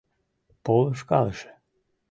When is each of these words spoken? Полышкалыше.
Полышкалыше. 0.63 1.49